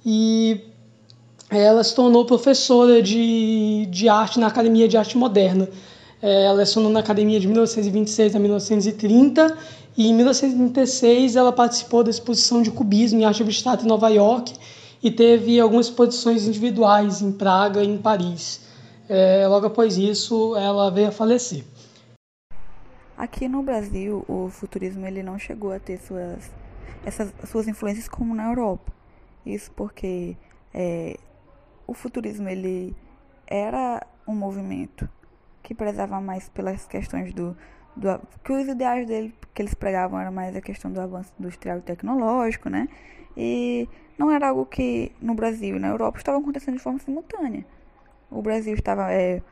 e 0.04 0.60
ela 1.48 1.82
se 1.82 1.94
tornou 1.94 2.24
professora 2.26 3.00
de, 3.00 3.86
de 3.90 4.08
arte 4.08 4.38
na 4.38 4.46
Academia 4.46 4.86
de 4.86 4.96
Arte 4.96 5.16
Moderna. 5.16 5.68
É, 6.20 6.44
ela 6.44 6.58
lecionou 6.58 6.90
na 6.90 7.00
Academia 7.00 7.40
de 7.40 7.46
1926 7.46 8.36
a 8.36 8.38
1930 8.38 9.56
e 9.96 10.08
em 10.08 10.14
1936 10.14 11.34
ela 11.36 11.52
participou 11.52 12.04
da 12.04 12.10
exposição 12.10 12.62
de 12.62 12.70
cubismo 12.70 13.20
em 13.20 13.24
arte 13.24 13.42
abstrata 13.42 13.84
em 13.84 13.88
Nova 13.88 14.08
York 14.08 14.52
e 15.02 15.10
teve 15.10 15.58
algumas 15.58 15.86
exposições 15.86 16.46
individuais 16.46 17.22
em 17.22 17.32
Praga 17.32 17.82
e 17.82 17.88
em 17.88 17.96
Paris. 17.96 18.60
É, 19.08 19.46
logo 19.48 19.66
após 19.66 19.96
isso, 19.96 20.54
ela 20.56 20.90
veio 20.90 21.08
a 21.08 21.12
falecer. 21.12 21.64
Aqui 23.16 23.48
no 23.48 23.62
Brasil, 23.62 24.24
o 24.28 24.48
futurismo 24.48 25.06
ele 25.06 25.22
não 25.22 25.38
chegou 25.38 25.72
a 25.72 25.78
ter 25.78 25.98
suas, 25.98 26.50
essas 27.04 27.32
suas 27.48 27.68
influências 27.68 28.08
como 28.08 28.34
na 28.34 28.48
Europa. 28.48 28.92
Isso 29.44 29.70
porque 29.72 30.36
é, 30.72 31.18
o 31.86 31.94
futurismo 31.94 32.48
ele 32.48 32.96
era 33.46 34.04
um 34.26 34.34
movimento 34.34 35.08
que 35.62 35.74
prezava 35.74 36.20
mais 36.20 36.48
pelas 36.48 36.86
questões 36.86 37.32
do, 37.34 37.56
do 37.94 38.20
que 38.42 38.52
os 38.52 38.66
ideais 38.66 39.06
dele 39.06 39.34
que 39.54 39.62
eles 39.62 39.74
pregavam 39.74 40.18
era 40.18 40.30
mais 40.30 40.56
a 40.56 40.60
questão 40.60 40.90
do 40.90 41.00
avanço 41.00 41.32
industrial 41.38 41.78
e 41.78 41.82
tecnológico, 41.82 42.68
né? 42.68 42.88
E 43.36 43.88
não 44.18 44.30
era 44.30 44.48
algo 44.48 44.64
que 44.66 45.12
no 45.20 45.34
Brasil 45.34 45.76
e 45.76 45.78
na 45.78 45.88
Europa 45.88 46.18
estava 46.18 46.38
acontecendo 46.38 46.76
de 46.76 46.82
forma 46.82 46.98
simultânea. 46.98 47.66
O 48.30 48.40
Brasil 48.40 48.74
estava 48.74 49.12
é, 49.12 49.42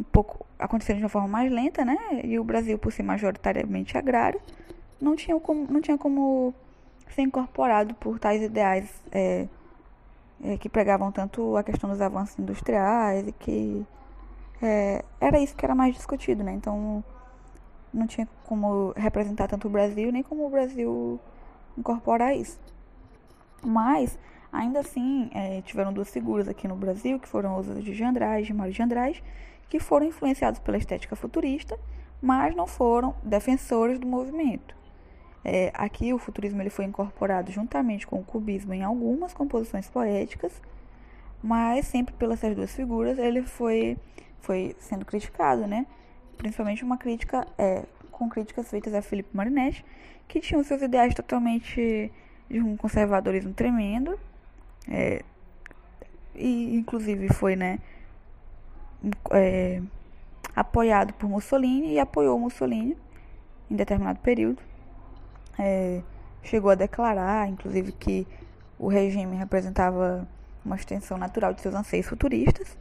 um 0.00 0.04
pouco 0.04 0.46
acontecendo 0.58 0.96
de 0.96 1.02
uma 1.04 1.08
forma 1.08 1.28
mais 1.28 1.52
lenta, 1.52 1.84
né? 1.84 1.96
E 2.24 2.38
o 2.38 2.44
Brasil, 2.44 2.78
por 2.78 2.90
ser 2.92 3.02
majoritariamente 3.02 3.96
agrário, 3.96 4.40
não 5.00 5.14
tinha 5.14 5.38
como, 5.38 5.66
não 5.70 5.80
tinha 5.80 5.98
como 5.98 6.54
ser 7.10 7.22
incorporado 7.22 7.94
por 7.94 8.18
tais 8.18 8.42
ideais 8.42 8.90
é, 9.12 9.46
é, 10.42 10.56
que 10.56 10.68
pregavam 10.68 11.12
tanto 11.12 11.56
a 11.56 11.62
questão 11.62 11.90
dos 11.90 12.00
avanços 12.00 12.38
industriais 12.38 13.28
e 13.28 13.32
que 13.32 13.86
é, 14.62 15.04
era 15.20 15.38
isso 15.38 15.54
que 15.54 15.64
era 15.64 15.74
mais 15.74 15.94
discutido, 15.94 16.42
né? 16.42 16.52
Então 16.52 17.04
não 17.92 18.06
tinha 18.06 18.28
como 18.44 18.92
representar 18.96 19.48
tanto 19.48 19.66
o 19.66 19.70
Brasil, 19.70 20.12
nem 20.12 20.22
como 20.22 20.46
o 20.46 20.50
Brasil 20.50 21.20
incorporar 21.76 22.36
isso. 22.36 22.58
Mas, 23.62 24.18
ainda 24.52 24.80
assim, 24.80 25.30
é, 25.34 25.60
tiveram 25.62 25.92
duas 25.92 26.10
figuras 26.10 26.48
aqui 26.48 26.66
no 26.68 26.76
Brasil, 26.76 27.18
que 27.18 27.28
foram 27.28 27.58
os 27.58 27.66
de 27.84 28.04
Andrade 28.04 28.50
e 28.50 28.54
Mário 28.54 28.72
de 28.72 28.82
Andrade, 28.82 29.22
que 29.70 29.80
foram 29.80 30.04
influenciados 30.04 30.60
pela 30.60 30.76
estética 30.76 31.16
futurista, 31.16 31.78
mas 32.20 32.54
não 32.54 32.66
foram 32.66 33.14
defensores 33.22 33.98
do 33.98 34.06
movimento. 34.06 34.74
É, 35.42 35.70
aqui 35.72 36.12
o 36.12 36.18
futurismo 36.18 36.60
ele 36.60 36.68
foi 36.68 36.84
incorporado 36.84 37.50
juntamente 37.50 38.06
com 38.06 38.20
o 38.20 38.24
cubismo 38.24 38.74
em 38.74 38.82
algumas 38.82 39.32
composições 39.32 39.88
poéticas, 39.88 40.60
mas 41.42 41.86
sempre 41.86 42.12
pelas 42.14 42.40
duas 42.40 42.74
figuras 42.74 43.18
ele 43.18 43.42
foi, 43.42 43.96
foi 44.40 44.76
sendo 44.78 45.06
criticado, 45.06 45.66
né? 45.66 45.86
principalmente 46.36 46.82
uma 46.82 46.96
crítica, 46.96 47.46
é, 47.58 47.84
com 48.10 48.28
críticas 48.28 48.68
feitas 48.68 48.94
a 48.94 49.02
Felipe 49.02 49.28
Marinetti, 49.32 49.84
que 50.26 50.40
tinham 50.40 50.62
seus 50.64 50.80
ideais 50.82 51.14
totalmente 51.14 52.10
de 52.48 52.60
um 52.60 52.76
conservadorismo 52.76 53.52
tremendo, 53.52 54.18
é, 54.88 55.22
e 56.34 56.74
inclusive 56.74 57.28
foi, 57.28 57.56
né, 57.56 57.78
é, 59.30 59.82
apoiado 60.54 61.12
por 61.14 61.28
Mussolini 61.28 61.94
e 61.94 61.98
apoiou 61.98 62.38
Mussolini 62.38 62.96
em 63.70 63.76
determinado 63.76 64.18
período. 64.20 64.62
É, 65.58 66.02
chegou 66.42 66.70
a 66.70 66.74
declarar, 66.74 67.48
inclusive, 67.48 67.92
que 67.92 68.26
o 68.78 68.88
regime 68.88 69.36
representava 69.36 70.26
uma 70.64 70.76
extensão 70.76 71.18
natural 71.18 71.52
de 71.52 71.60
seus 71.60 71.74
anseios 71.74 72.06
futuristas. 72.06 72.76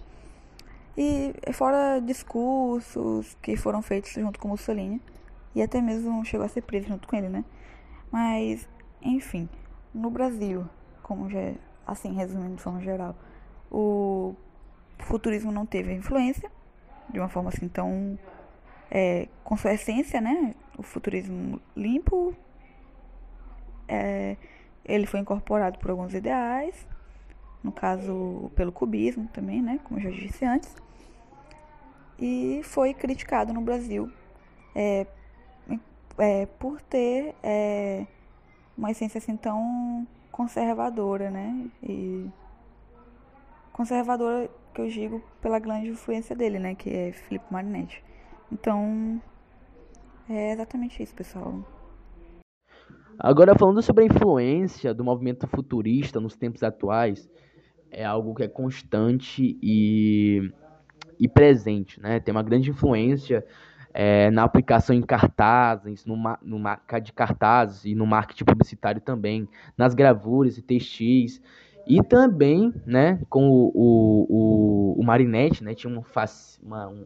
E 0.97 1.33
fora 1.53 1.99
discursos 1.99 3.38
que 3.41 3.55
foram 3.55 3.81
feitos 3.81 4.11
junto 4.11 4.39
com 4.39 4.49
Mussolini, 4.49 5.01
e 5.55 5.61
até 5.61 5.81
mesmo 5.81 6.23
chegou 6.25 6.45
a 6.45 6.49
ser 6.49 6.61
preso 6.61 6.88
junto 6.88 7.07
com 7.07 7.15
ele, 7.15 7.29
né? 7.29 7.45
Mas, 8.11 8.67
enfim, 9.01 9.47
no 9.93 10.09
Brasil, 10.09 10.65
como 11.01 11.29
já, 11.29 11.53
assim, 11.88 12.13
resumindo 12.13 12.55
de 12.55 12.61
forma 12.61 12.81
geral, 12.81 13.15
o 13.71 14.35
futurismo 15.00 15.51
não 15.51 15.65
teve 15.65 15.94
influência 15.94 16.51
de 17.10 17.20
uma 17.20 17.29
forma 17.29 17.50
assim 17.50 17.68
tão 17.68 18.18
é, 18.91 19.27
com 19.44 19.56
sua 19.58 19.74
essência, 19.74 20.22
né? 20.22 20.53
O 20.77 20.84
futurismo 20.84 21.60
limpo, 21.75 22.34
é, 23.88 24.38
ele 24.86 25.06
foi 25.06 25.20
incorporado 25.20 25.79
por 25.79 25.91
alguns 25.91 26.13
ideais, 26.13 26.88
no 27.63 27.72
caso 27.72 28.51
pelo 28.56 28.72
cubismo 28.72 29.27
também, 29.34 29.62
né? 29.62 29.79
Como 29.84 30.00
eu 30.00 30.03
já 30.03 30.10
disse 30.10 30.46
antes, 30.46 30.75
e 32.18 32.62
foi 32.63 32.94
criticado 32.94 33.53
no 33.53 33.62
Brasil 33.62 34.12
é, 34.75 35.08
é, 36.18 36.46
por 36.46 36.82
ter 36.82 37.36
é, 37.41 38.06
uma 38.77 38.91
essência 38.91 39.18
assim 39.18 39.38
tão 39.38 40.08
conservadora, 40.32 41.29
né? 41.29 41.68
E 41.82 42.29
conservadora 43.72 44.50
que 44.79 44.81
eu 44.81 44.88
digo 44.88 45.21
pela 45.41 45.59
grande 45.59 45.89
influência 45.89 46.36
dele, 46.36 46.57
né? 46.57 46.74
Que 46.74 46.89
é 46.89 47.12
Felipe 47.12 47.45
Marinetti. 47.51 48.01
Então, 48.51 49.21
é 50.29 50.53
exatamente 50.53 51.03
isso, 51.03 51.13
pessoal. 51.13 51.62
Agora, 53.17 53.57
falando 53.57 53.81
sobre 53.81 54.05
a 54.05 54.07
influência 54.07 54.93
do 54.93 55.03
movimento 55.03 55.45
futurista 55.48 56.21
nos 56.21 56.38
tempos 56.38 56.63
atuais, 56.63 57.29
é 57.91 58.05
algo 58.05 58.33
que 58.33 58.43
é 58.43 58.48
constante 58.48 59.57
e, 59.62 60.50
e 61.19 61.27
presente, 61.27 62.00
né? 62.00 62.19
Tem 62.21 62.31
uma 62.31 62.43
grande 62.43 62.69
influência 62.69 63.45
é, 63.93 64.31
na 64.31 64.43
aplicação 64.43 64.95
em 64.95 65.01
cartazes, 65.01 66.05
no, 66.05 66.15
no 66.41 66.59
de 67.03 67.12
cartazes 67.12 67.83
e 67.83 67.93
no 67.93 68.07
marketing 68.07 68.45
publicitário 68.45 69.01
também, 69.01 69.50
nas 69.77 69.93
gravuras 69.93 70.57
e 70.57 70.62
textis. 70.62 71.41
E 71.89 72.03
também, 72.03 72.72
né, 72.86 73.19
com 73.31 73.50
o, 73.50 73.72
o, 73.74 74.27
o, 74.29 75.01
o 75.01 75.03
Marinette, 75.03 75.63
né, 75.63 75.74
tinha 75.74 75.91
um, 75.91 76.03
fac, 76.03 76.29
uma, 76.62 76.88
um, 76.88 77.03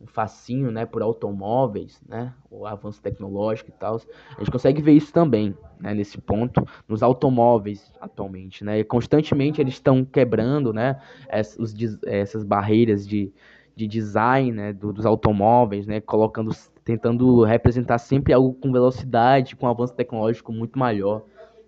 um 0.00 0.06
facinho, 0.06 0.70
né, 0.70 0.86
por 0.86 1.02
automóveis, 1.02 2.00
né, 2.08 2.32
o 2.50 2.64
avanço 2.64 3.02
tecnológico 3.02 3.68
e 3.68 3.74
tal. 3.74 4.00
A 4.34 4.38
gente 4.38 4.50
consegue 4.50 4.80
ver 4.80 4.92
isso 4.92 5.12
também, 5.12 5.54
né, 5.78 5.92
nesse 5.92 6.18
ponto, 6.18 6.66
nos 6.88 7.02
automóveis 7.02 7.92
atualmente, 8.00 8.64
né, 8.64 8.78
e 8.78 8.84
constantemente 8.84 9.60
eles 9.60 9.74
estão 9.74 10.06
quebrando, 10.06 10.72
né, 10.72 10.98
essas, 11.28 11.74
essas 12.06 12.42
barreiras 12.42 13.06
de, 13.06 13.30
de 13.76 13.86
design 13.86 14.52
né, 14.52 14.72
do, 14.72 14.90
dos 14.90 15.04
automóveis, 15.04 15.86
né, 15.86 16.00
colocando, 16.00 16.50
tentando 16.82 17.44
representar 17.44 17.98
sempre 17.98 18.32
algo 18.32 18.54
com 18.54 18.72
velocidade, 18.72 19.54
com 19.54 19.66
avanço 19.66 19.94
tecnológico 19.94 20.50
muito 20.50 20.78
maior, 20.78 21.26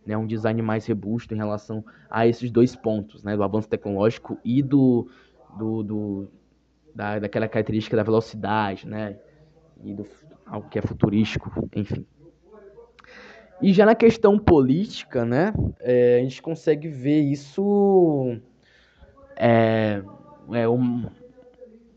né, 0.09 0.17
um 0.17 0.27
design 0.27 0.63
mais 0.63 0.87
robusto 0.89 1.35
em 1.35 1.37
relação 1.37 1.85
a 2.09 2.27
esses 2.27 2.51
dois 2.51 2.75
pontos, 2.75 3.23
né, 3.23 3.37
do 3.37 3.43
avanço 3.43 3.69
tecnológico 3.69 4.39
e 4.43 4.63
do, 4.63 5.07
do, 5.59 5.83
do 5.83 6.29
da, 6.95 7.19
daquela 7.19 7.47
característica 7.47 7.95
da 7.95 8.03
velocidade, 8.03 8.89
né, 8.89 9.19
e 9.85 9.93
do 9.93 10.07
algo 10.47 10.67
que 10.71 10.79
é 10.79 10.83
futurístico, 10.83 11.69
enfim. 11.77 12.07
E 13.61 13.71
já 13.71 13.85
na 13.85 13.95
questão 13.95 14.39
política, 14.39 15.27
né, 15.27 15.53
é, 15.79 16.21
a 16.21 16.23
gente 16.23 16.41
consegue 16.41 16.89
ver 16.89 17.21
isso 17.21 18.35
é, 19.37 20.03
é 20.53 20.67
um, 20.67 21.05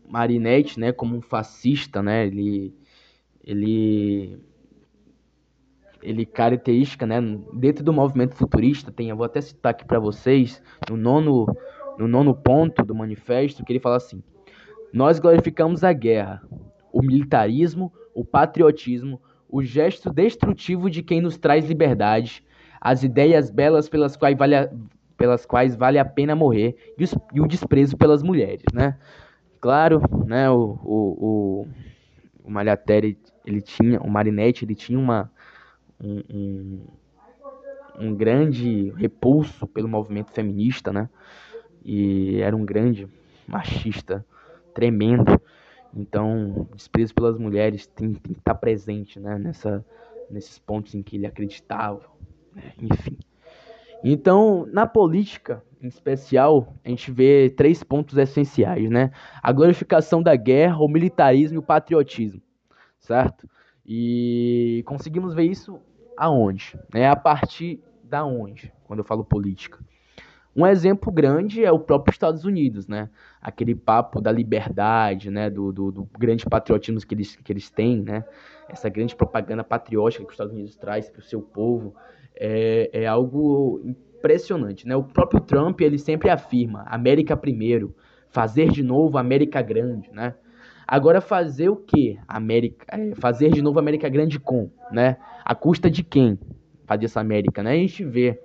Marinetti, 0.06 0.78
né, 0.78 0.92
como 0.92 1.16
um 1.16 1.22
fascista, 1.22 2.02
né, 2.02 2.26
ele 2.26 2.74
ele 3.42 4.38
ele 6.02 6.26
característica, 6.26 7.06
né, 7.06 7.20
dentro 7.52 7.84
do 7.84 7.92
movimento 7.92 8.34
futurista 8.34 8.90
tem, 8.90 9.08
eu 9.08 9.16
vou 9.16 9.26
até 9.26 9.40
citar 9.40 9.70
aqui 9.70 9.84
para 9.84 9.98
vocês, 9.98 10.62
no 10.90 10.96
nono 10.96 11.46
no 11.98 12.08
nono 12.08 12.34
ponto 12.34 12.84
do 12.84 12.94
manifesto, 12.94 13.64
que 13.64 13.72
ele 13.72 13.80
fala 13.80 13.96
assim: 13.96 14.22
Nós 14.92 15.18
glorificamos 15.18 15.84
a 15.84 15.92
guerra, 15.92 16.42
o 16.92 17.02
militarismo, 17.02 17.92
o 18.14 18.24
patriotismo, 18.24 19.20
o 19.48 19.62
gesto 19.62 20.10
destrutivo 20.10 20.90
de 20.90 21.02
quem 21.02 21.20
nos 21.20 21.36
traz 21.36 21.66
liberdade, 21.66 22.44
as 22.80 23.02
ideias 23.02 23.50
belas 23.50 23.88
pelas 23.88 24.16
quais 24.16 24.36
vale 24.36 24.54
a, 24.54 24.70
pelas 25.16 25.46
quais 25.46 25.76
vale 25.76 25.98
a 25.98 26.04
pena 26.04 26.34
morrer 26.34 26.76
e, 27.32 27.40
o 27.40 27.46
desprezo 27.46 27.96
pelas 27.96 28.22
mulheres, 28.22 28.64
né? 28.72 28.98
Claro, 29.60 30.02
né, 30.26 30.50
o, 30.50 30.76
o, 30.82 31.66
o, 32.44 32.50
o 32.50 32.50
ele 33.44 33.60
tinha, 33.60 34.00
o 34.00 34.10
Marinetti, 34.10 34.64
ele 34.64 34.74
tinha 34.74 34.98
uma, 34.98 35.30
um, 36.02 36.80
um, 37.98 38.14
grande 38.14 38.90
repulso 38.96 39.66
pelo 39.66 39.88
movimento 39.88 40.32
feminista, 40.32 40.92
né, 40.92 41.08
e 41.84 42.40
era 42.40 42.56
um 42.56 42.64
grande 42.64 43.08
machista, 43.46 44.24
tremendo, 44.74 45.40
então, 45.94 46.66
desprezo 46.74 47.14
pelas 47.14 47.38
mulheres 47.38 47.86
tem, 47.86 48.14
tem 48.14 48.32
que 48.32 48.40
estar 48.40 48.54
presente, 48.54 49.20
né, 49.20 49.38
nessa, 49.38 49.84
nesses 50.30 50.58
pontos 50.58 50.94
em 50.94 51.02
que 51.02 51.16
ele 51.16 51.26
acreditava, 51.26 52.02
né, 52.54 52.72
enfim. 52.80 53.18
Então, 54.02 54.66
na 54.72 54.84
política, 54.84 55.62
em 55.80 55.86
especial, 55.86 56.74
a 56.84 56.88
gente 56.88 57.10
vê 57.10 57.50
três 57.50 57.84
pontos 57.84 58.16
essenciais, 58.18 58.90
né? 58.90 59.12
A 59.40 59.52
glorificação 59.52 60.20
da 60.20 60.34
guerra, 60.34 60.78
o 60.78 60.88
militarismo 60.88 61.56
e 61.56 61.58
o 61.58 61.62
patriotismo, 61.62 62.42
certo? 62.98 63.48
E 63.86 64.82
conseguimos 64.86 65.34
ver 65.34 65.44
isso 65.44 65.80
aonde? 66.22 66.78
É 66.94 67.08
a 67.08 67.16
partir 67.16 67.82
da 68.04 68.24
onde, 68.24 68.72
quando 68.84 69.00
eu 69.00 69.04
falo 69.04 69.24
política. 69.24 69.80
Um 70.54 70.64
exemplo 70.64 71.10
grande 71.10 71.64
é 71.64 71.72
o 71.72 71.80
próprio 71.80 72.12
Estados 72.12 72.44
Unidos, 72.44 72.86
né? 72.86 73.10
Aquele 73.40 73.74
papo 73.74 74.20
da 74.20 74.30
liberdade, 74.30 75.30
né? 75.30 75.50
Do, 75.50 75.72
do, 75.72 75.90
do, 75.90 76.08
grande 76.16 76.44
patriotismo 76.44 77.00
que 77.00 77.14
eles, 77.14 77.34
que 77.34 77.52
eles 77.52 77.70
têm, 77.70 78.02
né? 78.02 78.24
Essa 78.68 78.88
grande 78.88 79.16
propaganda 79.16 79.64
patriótica 79.64 80.22
que 80.22 80.28
os 80.28 80.34
Estados 80.34 80.52
Unidos 80.52 80.76
traz 80.76 81.10
para 81.10 81.20
o 81.20 81.24
seu 81.24 81.40
povo 81.42 81.92
é, 82.36 82.88
é 82.92 83.06
algo 83.06 83.80
impressionante, 83.82 84.86
né? 84.86 84.94
O 84.94 85.02
próprio 85.02 85.40
Trump, 85.40 85.80
ele 85.80 85.98
sempre 85.98 86.30
afirma, 86.30 86.84
América 86.86 87.36
primeiro, 87.36 87.96
fazer 88.28 88.70
de 88.70 88.82
novo 88.82 89.18
América 89.18 89.60
grande, 89.60 90.08
né? 90.12 90.34
Agora 90.92 91.22
fazer 91.22 91.70
o 91.70 91.76
que? 91.76 92.18
América, 92.28 92.84
é, 92.90 93.14
fazer 93.14 93.50
de 93.50 93.62
novo 93.62 93.78
América 93.78 94.10
grande 94.10 94.38
com, 94.38 94.68
né? 94.90 95.16
A 95.42 95.54
custa 95.54 95.90
de 95.90 96.02
quem? 96.02 96.38
Fazer 96.84 97.06
essa 97.06 97.18
América, 97.18 97.62
né? 97.62 97.70
A 97.72 97.76
gente 97.76 98.04
vê 98.04 98.38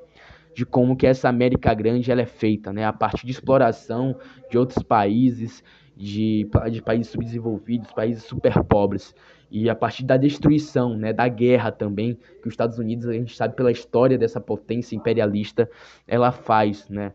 de 0.56 0.66
como 0.66 0.96
que 0.96 1.06
essa 1.06 1.28
América 1.28 1.74
grande 1.74 2.10
ela 2.10 2.22
é 2.22 2.26
feita, 2.26 2.72
né? 2.72 2.86
A 2.86 2.94
partir 2.94 3.26
de 3.26 3.34
exploração 3.34 4.16
de 4.50 4.58
outros 4.58 4.82
países, 4.82 5.62
de, 5.94 6.50
de 6.72 6.82
países 6.82 7.12
subdesenvolvidos, 7.12 7.92
países 7.92 8.24
super 8.24 8.64
pobres 8.64 9.14
e 9.52 9.70
a 9.70 9.76
partir 9.76 10.06
da 10.06 10.16
destruição, 10.16 10.96
né, 10.96 11.12
da 11.12 11.28
guerra 11.28 11.70
também, 11.70 12.18
que 12.42 12.48
os 12.48 12.54
Estados 12.54 12.80
Unidos, 12.80 13.10
a 13.10 13.14
gente 13.14 13.36
sabe 13.36 13.58
pela 13.58 13.72
história 13.72 14.18
dessa 14.18 14.40
potência 14.40 14.96
imperialista, 14.96 15.70
ela 16.08 16.32
faz, 16.32 16.88
né, 16.88 17.12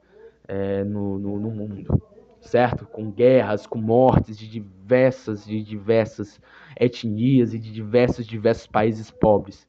é, 0.47 0.85
no, 0.85 1.19
no, 1.19 1.41
no, 1.41 1.51
mundo, 1.51 2.03
certo? 2.43 2.85
Com 2.87 3.11
guerras, 3.11 3.67
com 3.67 3.79
mortes 3.79 4.39
de 4.39 4.47
diversas, 4.47 5.45
de 5.45 5.63
diversas 5.63 6.41
etnias 6.79 7.55
e 7.55 7.59
de 7.59 7.73
diversos, 7.73 8.27
diversos 8.27 8.67
países 8.67 9.11
pobres, 9.11 9.67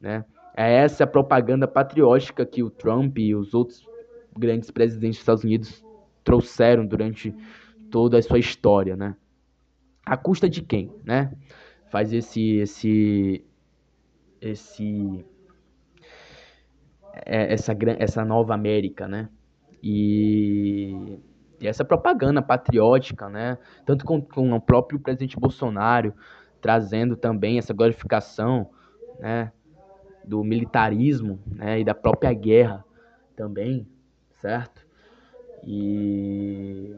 né? 0.00 0.24
É 0.56 0.72
essa 0.82 1.04
a 1.04 1.06
propaganda 1.06 1.66
patriótica 1.66 2.44
que 2.44 2.62
o 2.62 2.70
Trump 2.70 3.18
e 3.18 3.34
os 3.34 3.54
outros 3.54 3.84
grandes 4.36 4.70
presidentes 4.70 5.18
dos 5.18 5.22
Estados 5.22 5.44
Unidos 5.44 5.84
trouxeram 6.22 6.86
durante 6.86 7.34
toda 7.90 8.18
a 8.18 8.22
sua 8.22 8.38
história, 8.38 8.96
né? 8.96 9.16
A 10.04 10.16
custa 10.16 10.48
de 10.48 10.62
quem, 10.62 10.92
né? 11.04 11.32
faz 11.90 12.12
esse 12.12 12.56
esse 12.56 13.44
esse 14.40 15.24
é, 17.26 17.52
essa 17.52 17.76
essa 17.98 18.24
nova 18.24 18.54
América, 18.54 19.06
né? 19.06 19.28
E, 19.82 21.18
e 21.60 21.68
essa 21.68 21.84
propaganda 21.84 22.40
patriótica, 22.40 23.28
né? 23.28 23.58
Tanto 23.84 24.04
com, 24.04 24.20
com 24.20 24.52
o 24.52 24.60
próprio 24.60 24.98
presidente 24.98 25.38
Bolsonaro 25.38 26.14
trazendo 26.60 27.16
também 27.16 27.58
essa 27.58 27.72
glorificação, 27.72 28.70
né? 29.18 29.52
Do 30.24 30.42
militarismo, 30.42 31.40
né? 31.46 31.80
E 31.80 31.84
da 31.84 31.94
própria 31.94 32.32
guerra 32.32 32.84
também, 33.36 33.86
certo? 34.40 34.86
E 35.64 36.94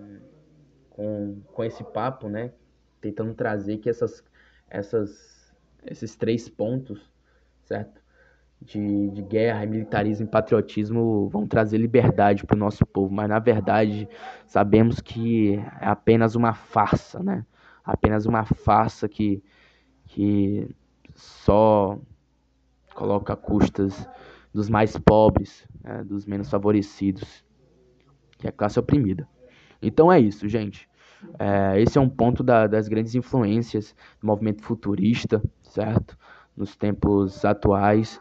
com, 0.90 1.40
com 1.52 1.64
esse 1.64 1.82
papo, 1.82 2.28
né? 2.28 2.52
tentando 3.02 3.34
trazer 3.34 3.78
que 3.78 3.90
essas, 3.90 4.24
essas, 4.70 5.52
esses 5.84 6.16
três 6.16 6.48
pontos, 6.48 7.12
certo? 7.64 8.01
De, 8.64 9.10
de 9.10 9.22
guerra, 9.22 9.66
militarismo 9.66 10.26
e 10.26 10.28
patriotismo 10.28 11.28
vão 11.28 11.46
trazer 11.46 11.78
liberdade 11.78 12.46
para 12.46 12.54
o 12.54 12.58
nosso 12.58 12.86
povo, 12.86 13.12
mas 13.12 13.28
na 13.28 13.40
verdade 13.40 14.08
sabemos 14.46 15.00
que 15.00 15.56
é 15.80 15.86
apenas 15.86 16.36
uma 16.36 16.54
farsa, 16.54 17.20
né? 17.20 17.44
Apenas 17.84 18.24
uma 18.24 18.44
farsa 18.44 19.08
que, 19.08 19.42
que 20.06 20.68
só 21.14 21.98
coloca 22.94 23.34
custas 23.34 24.08
dos 24.52 24.68
mais 24.68 24.96
pobres, 24.96 25.66
né? 25.82 26.04
dos 26.04 26.26
menos 26.26 26.48
favorecidos, 26.50 27.44
que 28.38 28.46
é 28.46 28.50
a 28.50 28.52
classe 28.52 28.78
oprimida. 28.78 29.26
Então 29.80 30.12
é 30.12 30.20
isso, 30.20 30.48
gente. 30.48 30.88
É, 31.38 31.80
esse 31.80 31.96
é 31.98 32.00
um 32.00 32.08
ponto 32.08 32.42
da, 32.42 32.66
das 32.66 32.88
grandes 32.88 33.14
influências 33.14 33.94
do 34.20 34.26
movimento 34.26 34.62
futurista, 34.62 35.42
certo? 35.62 36.16
Nos 36.56 36.76
tempos 36.76 37.44
atuais. 37.44 38.20